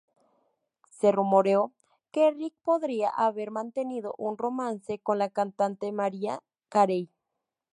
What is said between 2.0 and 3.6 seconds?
que Rick podría haber